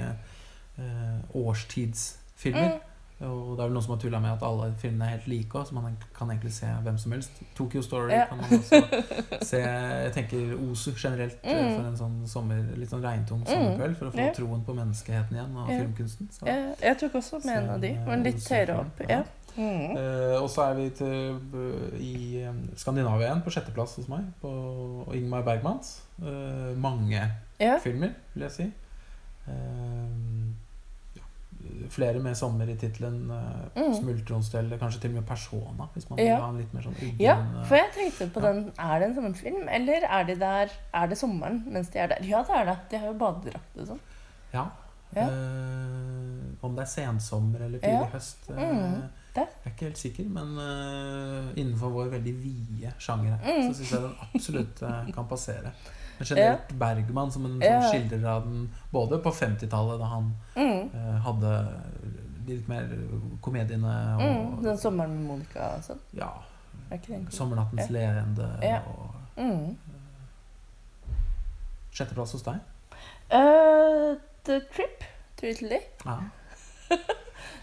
[0.80, 2.70] uh, årstidsfilmer.
[2.74, 2.86] Mm.
[3.28, 5.64] Og det er vel noen som har tulla med at alle filmene er helt like
[5.68, 7.42] så man kan egentlig se hvem som helst.
[7.58, 8.26] Tokyo Story Ja.
[8.30, 8.80] kan man også
[9.50, 9.58] se.
[9.60, 11.76] Jeg tenker Osu generelt eh, Mm.
[11.76, 13.46] for en sånn sommer, litt sånn regntung Mm.
[13.52, 14.32] sommerkveld, for å få Ja.
[14.34, 15.80] troen på menneskeheten igjen og Ja.
[15.82, 16.28] filmkunsten.
[16.32, 16.46] Så.
[16.82, 17.92] Jeg tok også med en av de.
[18.08, 19.02] Men litt høyere opp.
[19.10, 19.24] Ja.
[19.58, 19.98] Mm.
[19.98, 24.28] Eh, og så er vi til, uh, i eh, Skandinavia igjen, på sjetteplass hos meg.
[24.42, 24.52] På
[25.14, 26.02] Ingmar Bergmans.
[26.22, 27.22] Uh, mange
[27.60, 27.78] ja.
[27.84, 28.70] filmer, vil jeg si.
[31.60, 33.32] Ja, flere med 'sommer' i tittelen.
[33.32, 33.38] Uh,
[33.76, 33.94] Mm.
[33.94, 36.36] 'Smultronstell', kanskje til og med 'Persona', hvis man Ja.
[36.36, 37.36] vil ha en litt mer sånn uggen Ja,
[37.66, 38.48] for jeg tenkte på Ja.
[38.54, 42.08] den Er det en sommerfilm, eller er de der Er det sommeren mens de er
[42.08, 42.18] der?
[42.24, 42.78] Ja, det er det.
[42.92, 44.00] De har jo badedrakt og sånn.
[44.54, 44.66] Ja.
[45.16, 45.26] Ja.
[46.62, 48.06] Om det er sensommer eller tidlig Ja.
[48.14, 49.04] høst, Mm.
[49.36, 50.26] Jeg er ikke helt sikker.
[50.30, 53.68] Men uh, innenfor vår veldig vide sjanger her, Mm.
[53.70, 55.72] så syns jeg den absolutt eh, kan passere.
[56.20, 57.80] Men generelt Bergman som en Ja.
[57.82, 60.90] sånn skildrer av den både på 50-tallet, da han Mm.
[60.94, 61.54] uh, hadde
[62.46, 62.88] de litt mer
[63.42, 64.64] komediene og Mm.
[64.64, 66.00] Den sommeren med Monica og sånn.
[66.14, 66.34] ja,
[67.30, 67.94] Sommernattens ja.
[67.94, 68.80] leende' Ja.
[68.88, 69.76] og Mm.
[71.92, 72.60] Sjetteplass hos deg?
[73.32, 74.16] Uh,
[74.46, 75.04] the Trip,
[75.38, 75.82] Tweedledee.
[76.06, 76.20] Ja.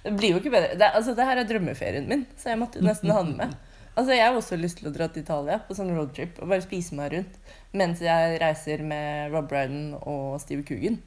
[0.07, 0.77] Det blir jo ikke bedre.
[0.79, 3.57] Det, altså, det her er drømmeferien min, så jeg måtte jo nesten ha den med.
[3.97, 6.63] Altså, Jeg har også lyst til å dra til Italia på sånn roadtrip og bare
[6.63, 7.39] spise meg rundt
[7.77, 11.01] mens jeg reiser med Rob Brydon og Steve Coogan.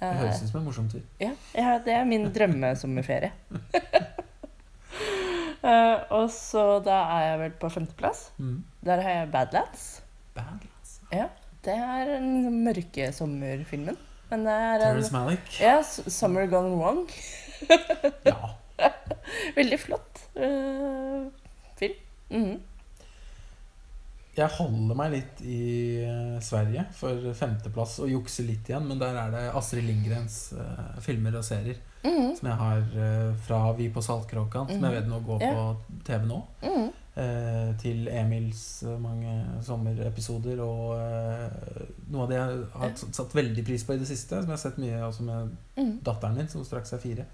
[0.00, 1.02] Det Eh, høres ut som en morsom tur.
[1.20, 3.30] ja, ja, det er min drømmesommerferie.
[5.60, 8.22] Uh, og så da er jeg vel på femteplass.
[8.40, 8.62] Mm.
[8.88, 9.84] Der har jeg Badlands.
[10.34, 10.94] Badlands.
[11.60, 13.98] Det er den liksom mørke sommerfilmen.
[14.30, 15.52] Men det er en Terrence Malick.
[15.60, 17.04] ja, Summer Gone Wrong.
[18.24, 18.54] Ja.
[19.58, 21.26] Veldig flott uh,
[21.78, 22.02] film.
[22.30, 22.58] Mhm.
[24.40, 25.56] Jeg holder meg litt i
[26.06, 30.96] eh, Sverige for femteplass og jukser litt igjen, men der er det Astrid Lindgrens uh,
[31.04, 32.30] filmer og serier Mhm.
[32.38, 35.50] som jeg har uh, fra Vi på Saltkråkan, som jeg vet nå går Ja.
[35.52, 36.88] på TV nå, Mm eh,
[37.82, 39.32] til Emils eh, mange
[39.66, 44.40] sommerepisoder og eh, noe av det jeg har satt veldig pris på i det siste,
[44.40, 45.96] som jeg har sett mye også med mm.
[46.06, 47.26] datteren min, som straks er fire.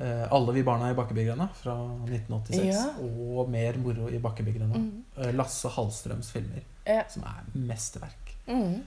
[0.00, 1.74] Eh, 'Alle vi barna i Bakkebygrenda' fra
[2.06, 2.64] 1986.
[2.64, 2.86] Ja.
[3.04, 4.78] Og 'Mer moro i Bakkebygrenda'.
[4.78, 5.04] Mm.
[5.18, 7.02] Eh, Lasse Hallstrøms filmer, Ja.
[7.08, 8.32] som er mesterverk.
[8.48, 8.80] Mm.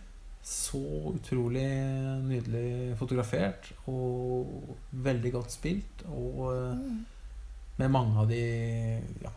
[0.44, 0.82] Så
[1.14, 1.68] utrolig
[2.26, 6.04] nydelig fotografert og veldig godt spilt.
[6.08, 7.06] Og eh, Mhm.
[7.78, 8.42] med mange av de
[9.24, 9.30] ja,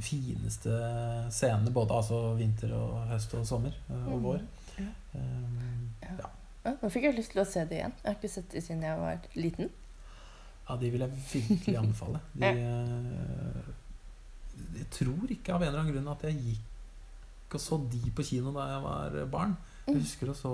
[0.00, 0.72] fineste
[1.30, 4.40] scenene, både altså vinter og høst og sommer eh, og vår.
[4.40, 4.84] vår.
[4.84, 4.90] Ja.
[5.14, 6.30] Um, Ja.
[6.66, 7.92] Ja, nå fikk jeg lyst til å se det igjen.
[8.02, 9.68] Jeg har ikke sett det siden jeg var liten.
[10.68, 12.20] Ja, de vil jeg virkelig anbefale.
[12.34, 13.68] De, eh,
[14.80, 18.24] jeg tror ikke av en eller annen grunn at jeg gikk og så de på
[18.26, 19.56] kino da jeg var barn.
[19.86, 20.00] Jeg Mm.
[20.02, 20.50] husker å så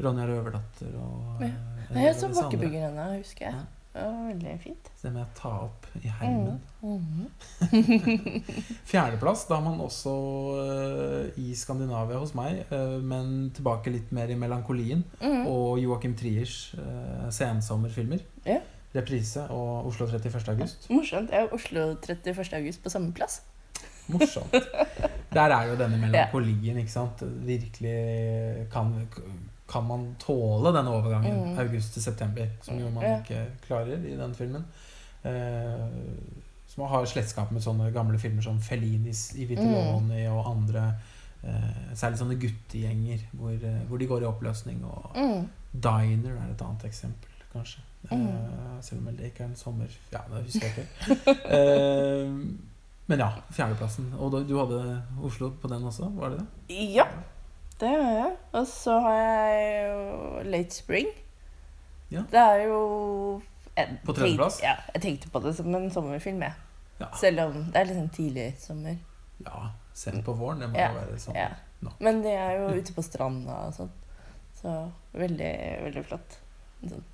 [0.00, 1.50] Ronja Røverdatter og Ja.
[2.00, 2.30] jeg så.
[2.32, 3.54] Bakkebyggerne, husker jeg.
[3.90, 4.06] Ja.
[4.28, 4.90] Veldig fint.
[5.02, 6.60] Det med å ta opp i heimen.
[6.80, 7.26] Mhm.
[8.90, 10.12] Fjerdeplass, da er man også
[10.54, 15.02] uh, i Skandinavia hos meg, uh, men tilbake litt mer i melankolien.
[15.18, 15.48] Mhm.
[15.50, 18.22] Og Joachim Triers uh, sensommerfilmer.
[18.46, 18.60] Ja.
[18.94, 20.48] Reprise og Oslo 31.
[20.54, 20.86] august.
[20.90, 21.30] Morsomt.
[21.30, 22.54] Jeg er Oslo 31.
[22.58, 23.40] august på samme plass.
[24.10, 24.54] Morsomt.
[25.34, 27.22] Der er jo denne melankolien, ikke sant.
[27.46, 28.94] Virkelig kan,
[29.70, 31.58] kan man tåle den overgangen Mm.
[31.62, 34.64] august til september, som jo man ikke klarer i den filmen.
[35.24, 35.86] Eh,
[36.66, 40.32] som har slektskap med sånne gamle filmer som Fellinis i Vitelloni Mm.
[40.32, 40.94] og andre.
[41.42, 44.84] Eh, særlig sånne guttegjenger hvor, eh, hvor de går i oppløsning.
[44.84, 45.48] Og mm.
[45.72, 47.80] Diner er et annet eksempel, kanskje.
[48.10, 48.26] Mm.
[48.26, 49.86] Eh, selv om det ikke er en sommer...
[50.12, 51.36] Ja, det husker jeg ikke.
[51.56, 52.28] Eh,
[53.10, 54.12] men ja, fjerdeplassen.
[54.18, 56.76] Og du hadde Oslo på den også, var det det?
[56.94, 57.06] Ja,
[57.80, 58.32] det har jeg.
[58.60, 61.10] Og så har jeg jo Late Spring.
[62.10, 62.24] Ja.
[62.30, 62.80] Det er jo
[63.76, 64.58] jeg På tredjeplass?
[64.62, 66.52] Ja, jeg tenkte på det som en sommerfilm, jeg.
[67.00, 67.06] Ja.
[67.16, 68.98] Selv om det er sånn tidlig sommer.
[69.46, 70.60] ja sent på våren.
[70.60, 71.36] Det må Ja, være sånn.
[71.36, 71.48] Ja.
[71.84, 72.00] nok.
[72.00, 73.90] Men de er jo ute på stranda og sånn.
[74.60, 74.74] Så
[75.16, 75.52] veldig,
[75.86, 76.36] veldig flott.
[76.84, 77.04] Sånn.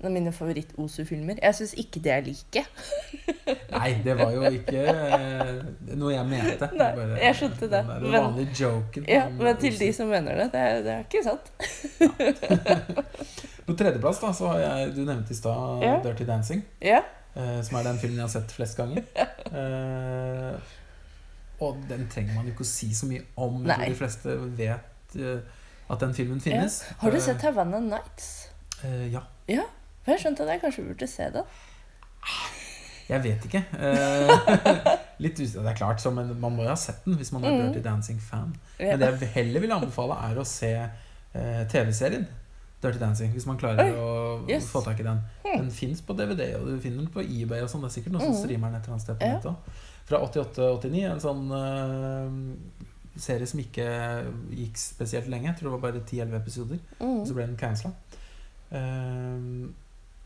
[0.00, 1.38] En av mine favoritt-Osu-filmer.
[1.42, 2.62] Jeg syns ikke det er like.
[3.78, 5.60] Nei, det var jo ikke eh,
[5.96, 6.68] noe jeg mente.
[6.76, 9.06] Nei, Bare jeg skjønte det, Den men- vanlige joken.
[9.08, 11.46] Ja, Men til de som mener det, det er, det er ikke sant.
[13.64, 15.94] På tredjeplass da, så har jeg Du nevnte i stad Ja.
[16.04, 16.64] Dirty Dancing.
[16.84, 17.00] Ja.
[17.36, 19.02] eh, som er den filmen jeg har sett flest ganger.
[19.54, 20.54] Eh,
[21.62, 23.60] og den trenger man jo ikke å si så mye om.
[23.62, 25.14] Jeg tror de fleste vet
[25.94, 26.80] at den filmen finnes.
[26.98, 28.48] Har du sett 'Havanna Nights?
[28.82, 29.20] eh, ja.
[30.04, 31.44] For jeg skjønte at jeg kanskje burde se den.
[33.08, 33.60] Jeg vet ikke.
[33.76, 34.30] Eh,
[35.20, 35.62] litt usikker.
[35.64, 37.66] Det er klart, så, men man må jo ha sett den hvis man er Mm.
[37.72, 38.54] Dirty Dancing-fan.
[38.80, 42.24] Men det jeg heller vil anbefale, er å se eh, TV-serien
[42.82, 43.30] Dirty Dancing.
[43.32, 44.70] Hvis man klarer Oi, å yes.
[44.72, 45.20] få tak i den.
[45.44, 45.58] Hmm.
[45.66, 47.60] Den fins på DVD, og du finner den på eBay.
[47.64, 48.40] og sånn Det er sikkert noen som Mm.
[48.44, 49.56] streamer den et eller annet sted på nettet også.
[50.04, 51.04] Fra 88-89.
[51.12, 53.86] En sånn eh, serie som ikke
[54.50, 55.46] gikk spesielt lenge.
[55.52, 56.78] Jeg tror det var bare 10-11 episoder.
[57.00, 57.34] Og så Mm.
[57.36, 57.92] ble den cancela.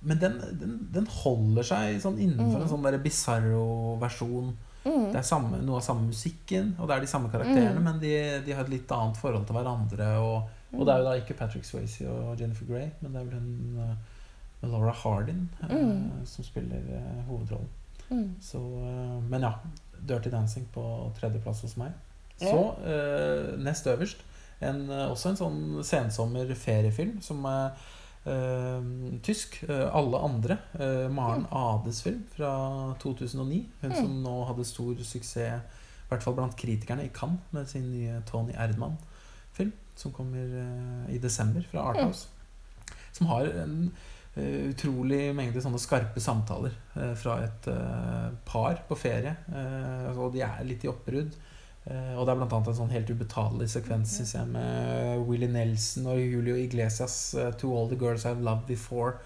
[0.00, 2.62] Men den, den, den holder seg sånn innenfor Mm.
[2.62, 4.52] en sånn der bizarro-versjon.
[4.84, 5.08] Mm.
[5.12, 7.84] Det er samme, noe av samme musikken, og det er de samme karakterene, Mm.
[7.84, 8.12] men de,
[8.46, 10.06] de har et litt annet forhold til hverandre.
[10.22, 13.24] Og, og det er jo da ikke Patrick Swayze og Jennifer Grey, men det er
[13.24, 17.68] vel hun uh, Laura Hardin uh, som spiller uh, hovedrollen.
[18.10, 18.36] Mm.
[18.40, 18.60] Så,
[19.28, 19.52] men ja,
[20.08, 21.92] Dirty Dancing på tredjeplass hos meg.
[22.38, 22.54] Så,
[23.58, 24.20] nest øverst,
[24.62, 27.70] en, også en sånn sensommer feriefilm som eh,
[29.22, 29.62] tysk.
[29.68, 30.58] Eh, alle andre.
[30.78, 33.64] Eh, Maren Ades film fra 2009.
[33.80, 35.62] Hun som nå hadde stor suksess,
[36.08, 41.14] i hvert fall blant kritikerne, i Cannes med sin nye Tony Erdmann-film, som kommer eh,
[41.16, 42.28] i desember fra Arthouse.
[43.12, 43.90] Som har en
[44.36, 49.36] eh, utrolig mengde sånne skarpe samtaler eh, fra et eh, par på ferie.
[49.52, 51.36] Eh, og de er litt i oppbrudd.
[51.88, 56.08] Eh, og det er annet en sånn helt ubetalelig sekvens synes jeg, med Willie Nelson
[56.12, 59.18] og Julio Iglesias eh, 'To All The Girls I've Loved Before'.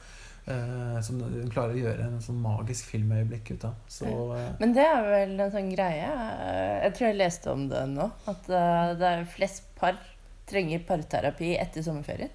[0.43, 3.77] Uh, som hun klarer å gjøre en sånn magisk filmøyeblikk ut av.
[3.87, 6.09] Så uh, Men det er vel en sånn greie
[6.83, 8.09] Jeg tror jeg leste om det nå.
[8.27, 10.01] At uh, det er flest par
[10.51, 12.35] trenger parterapi etter sommerferien.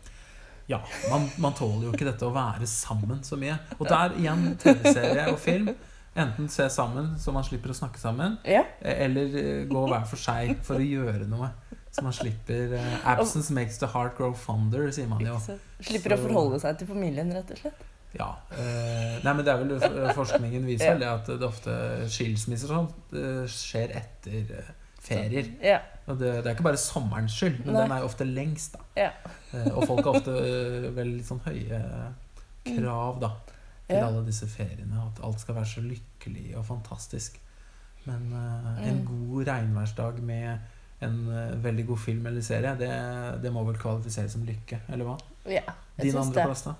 [0.71, 0.79] Ja,
[1.11, 3.59] man, man tåler jo ikke dette å være sammen så mye.
[3.75, 5.73] Og der igjen TV-serie og film.
[6.17, 8.63] Enten se sammen, så man slipper å snakke sammen, Ja.
[8.81, 11.51] eller eh, gå hver for seg for å gjøre noe.
[11.93, 15.37] Så man slipper eh, Absence makes the heart grow fonder, sier man jo.
[15.41, 17.85] Så Slipper å forholde seg til familien, rett og slett.
[18.17, 18.31] Ja.
[18.55, 21.73] Eh, nei, men det er vel eh, Forskningen viser vel at det ofte
[22.09, 24.69] skilsmisser sånn eh, skjer etter eh,
[25.07, 25.49] ferier.
[25.61, 25.81] Ja.
[26.07, 27.83] Og det, det er ikke bare sommerens skyld, men Nei.
[27.83, 28.85] den er jo ofte lengst, da.
[28.97, 29.09] Ja.
[29.53, 31.81] Eh, og folk har ofte eh, vel litt sånn høye
[32.67, 33.29] krav, da,
[33.87, 35.01] til alle disse feriene.
[35.07, 37.39] At alt skal være så lykkelig og fantastisk.
[38.05, 39.05] Men uh, en Mm.
[39.05, 40.57] god regnværsdag med
[41.01, 45.05] en uh, veldig god film eller serie, det, det må vel kvalifiseres som lykke, eller
[45.05, 45.17] hva?
[45.45, 45.61] ja
[45.97, 46.73] jeg Din andre andreplass, da?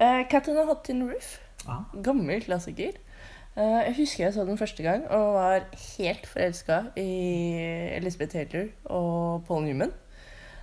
[0.00, 1.38] Uh, Catherine on a Hot Tin Roof.
[1.68, 2.92] Ah, Gammel klassiker.
[3.56, 5.60] Uh, jeg husker jeg så den første gang og var
[5.98, 7.08] helt forelska i
[7.98, 9.92] Elizabeth Taylor og Paul Newman.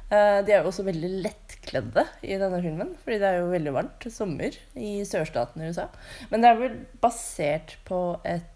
[0.07, 3.73] Eh, de er jo også veldig lettkledde i denne filmen, fordi det er jo veldig
[3.75, 5.89] varmt sommer i sørstaten i USA.
[6.31, 8.47] Men det er vel basert på et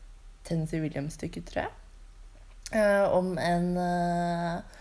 [0.48, 1.74] Tennessee Williams-stykke, tror jeg.
[2.72, 4.80] eh, om en eh,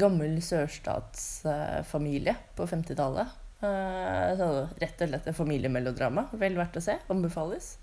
[0.00, 3.36] gammel sørstatsfamilie på 50-tallet.
[3.60, 4.40] Eh,
[4.80, 6.28] rett og slett et familiemelodrama.
[6.40, 6.96] Vel verdt å se.
[7.12, 7.74] Anbefales.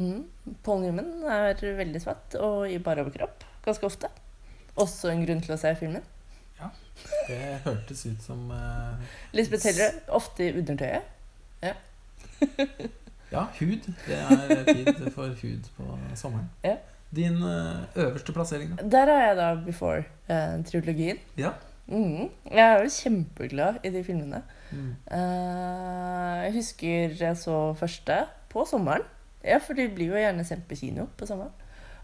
[0.00, 0.24] Mm.
[0.64, 4.10] Paul Newman er veldig svett og i bar overkropp ganske ofte.
[4.76, 6.04] Også en grunn til å se filmen.
[7.28, 8.96] Det hørtes ut som uh,
[9.36, 11.02] Lisbeth Hellerød, ofte i undertøyet.
[13.32, 13.88] Ja, hud.
[14.06, 16.50] Det er tid for hud på sommeren.
[16.64, 16.76] Ja.
[17.16, 18.88] Din uh, øverste plassering, da?
[18.90, 21.18] Der er jeg da Before-trilogien.
[21.38, 21.50] Ja.
[21.86, 22.30] Mm.
[22.50, 24.42] Jeg er jo kjempeglad i de filmene.
[24.72, 24.94] Mm.
[25.10, 29.06] Uh, jeg husker jeg så første på sommeren.
[29.44, 31.54] Ja, for de blir jo gjerne sendt på kino på sommeren.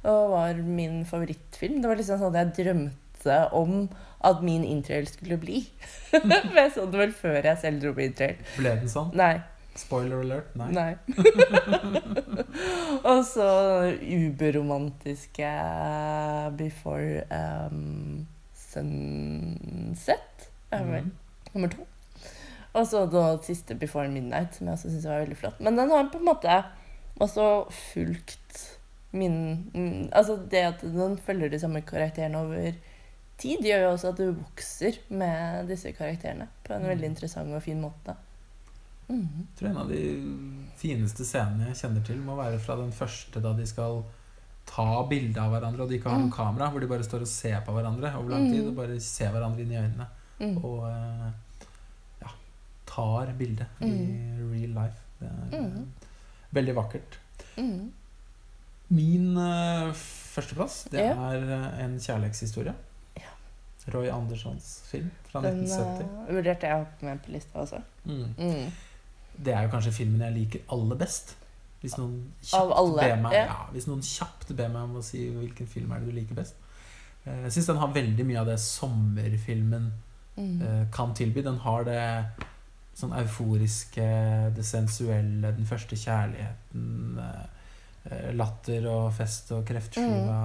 [0.03, 1.81] Og var min favorittfilm.
[1.83, 3.89] Det var liksom sånn at jeg drømte om
[4.25, 5.63] at min interrail skulle bli.
[6.13, 8.43] For jeg så den vel før jeg selv dro på interrail.
[8.59, 9.11] Ble den sånn?
[9.19, 9.35] Nei.
[9.79, 10.51] Spoiler alert?
[10.61, 10.69] Nei.
[10.77, 10.93] Nei.
[13.11, 13.47] og så
[14.05, 15.53] uberromantiske
[16.59, 21.17] Before um, Sunset er vel mm.
[21.55, 21.87] nummer to.
[22.73, 25.59] Og så da siste Before Midnight, som jeg også syns var veldig flott.
[25.61, 26.61] Men den har på en måte
[27.21, 27.49] også
[27.93, 28.63] fulgt
[29.13, 29.35] min
[29.75, 32.73] mm, Altså det at den følger de samme karakterene over
[33.43, 36.89] tid, gjør jo også at du vokser med disse karakterene på en Mm.
[36.95, 38.15] veldig interessant og fin måte.
[39.09, 39.47] Mhm.
[39.47, 40.03] Jeg tror en av de
[40.79, 44.05] fineste scenene jeg kjenner til, må være fra den første da de skal
[44.67, 46.37] ta bilde av hverandre, og de ikke har noe Mm.
[46.37, 48.69] kamera, hvor de bare står og ser på hverandre over lang tid, Mm.
[48.69, 50.07] og bare ser hverandre inn i øynene.
[50.41, 50.65] Mm.
[50.65, 51.33] Og eh,
[52.23, 52.29] ja,
[52.87, 53.91] tar bildet i
[54.53, 55.01] real life.
[55.21, 55.93] Det er eh, Mm.
[56.55, 57.19] veldig vakkert.
[57.59, 57.91] Mm.
[58.91, 62.75] Min uh, førsteplass, det er en kjærlighetshistorie.
[63.91, 66.07] Roy Anderssons film fra Den 1970.
[66.29, 67.81] Den vurderte jeg å ha med på lista også.
[68.05, 68.35] Mm.
[68.39, 68.73] Mm.
[69.43, 71.35] Det er jo kanskje filmen jeg liker aller best.
[71.83, 73.45] Hvis noen kjapt, ber meg, ja.
[73.49, 76.35] ja, hvis noen kjapt ber meg om å si hvilken film er det du liker
[76.39, 76.55] best.
[77.25, 79.91] Eh, Jeg syns den har veldig mye av det sommerfilmen
[80.37, 80.63] Mm.
[80.63, 81.43] eh, kan tilby.
[81.45, 82.25] Den har det
[82.97, 84.07] sånn euforiske,
[84.57, 87.19] det sensuelle, den første kjærligheten.
[87.19, 87.45] eh,
[88.13, 90.39] eh, latter og fest og kreftskiva.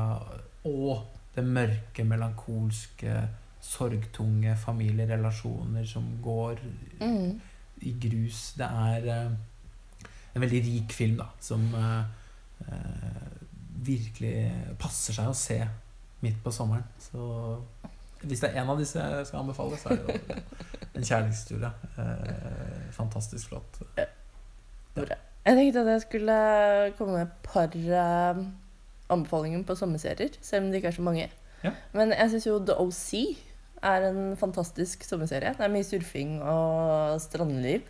[0.66, 1.06] Og
[1.38, 3.14] det mørke, melankolske,
[3.62, 6.60] sorgtunge familierelasjoner som går
[7.02, 7.40] Mm.
[7.82, 8.54] i grus.
[8.58, 9.32] Det er uh,
[10.36, 12.04] en veldig rik film, da, som uh,
[12.62, 13.28] uh,
[13.86, 15.60] virkelig passer seg å se
[16.26, 16.86] midt på sommeren.
[17.00, 17.62] Så
[18.24, 20.38] hvis det er en av disse jeg skal anbefale, så er det jo
[20.98, 21.70] en kjærlighetshistorie.
[22.98, 23.78] Fantastisk flott.
[24.98, 26.38] Jeg tenkte at jeg skulle
[26.98, 27.78] komme med et par
[29.10, 31.28] anbefalinger på sommerserier, selv om det ikke er så mange.
[31.64, 31.72] Ja.
[31.94, 33.38] Men jeg syns jo The OC
[33.84, 35.54] er en fantastisk sommerserie.
[35.58, 37.82] Det er mye surfing og strandliv.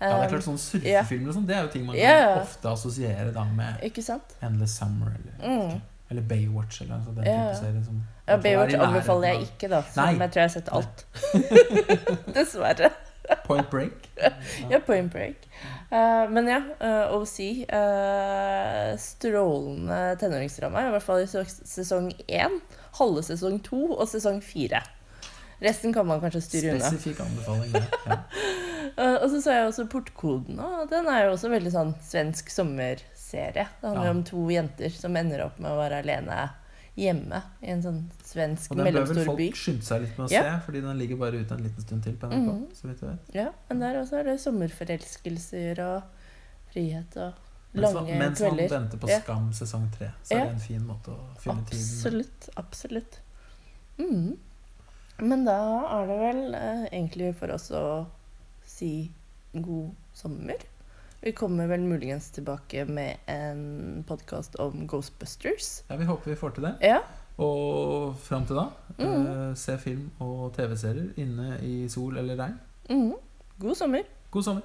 [0.00, 2.68] Ja, det er Um, klart sånn Surfefilmer sånn, det er jo ting man kan ofte
[2.68, 3.78] assosierer da med?
[4.44, 5.80] Endless Summer eller, Mm.
[6.10, 7.84] eller Baywatch eller altså type serie.
[7.84, 9.80] Som, Ja, Baywatch anbefaler jeg ikke, da.
[9.94, 11.06] Som jeg tror jeg har sett alt.
[12.34, 12.90] Dessverre.
[13.46, 14.08] Point Break.
[14.70, 15.48] Ja, Point Break.
[15.90, 17.40] Eh, men ja, uh, OC.
[17.72, 20.82] Uh, strålende tenåringsdrama.
[20.86, 22.58] I hvert fall i sesong én,
[22.98, 24.82] halve sesong to og sesong fire.
[25.62, 26.90] Resten kan man kanskje styre unna.
[26.90, 27.72] Spesifikk anbefaling.
[28.04, 28.18] Ja.
[28.98, 32.50] uh, og så så jeg også Portkoden, og den er jo også veldig sånn svensk
[32.52, 33.68] sommerserie.
[33.80, 34.16] Det handler Ja.
[34.16, 36.48] om to jenter som ender opp med å være alene
[36.96, 38.82] hjemme i en sånn svensk mellomstor by.
[38.82, 40.42] Og den bør vel folk skynde seg litt med å Ja.
[40.42, 42.52] se, fordi den ligger bare ute en liten stund til på NRK.
[42.52, 42.66] Mhm.
[42.72, 43.34] så vidt jeg vet.
[43.34, 46.02] Ja, men der også er det sommerforelskelser og
[46.72, 47.32] frihet og
[47.74, 48.18] Mens, lange kvelder.
[48.18, 49.20] mens man venter på Ja.
[49.20, 51.96] Skam sesong tre, så er det en fin måte å fylle tiden med.
[52.06, 52.48] Absolutt.
[52.56, 53.18] Absolutt.
[53.98, 54.38] Mm.
[55.18, 55.58] Men da
[56.02, 58.06] er det vel eh, egentlig for oss å
[58.64, 59.10] si
[59.54, 60.56] god sommer.
[61.26, 65.82] Vi kommer vel muligens tilbake med en podkast om Ghostbusters.
[65.88, 66.70] Ja, Vi håper vi får til det.
[66.86, 67.00] Ja.
[67.42, 68.68] Og fram til da,
[69.00, 69.26] mm.
[69.26, 72.54] eh, se film og TV-serier inne i sol eller regn.
[72.90, 73.18] Mm.
[73.58, 74.06] God sommer.
[74.30, 74.62] God sommer!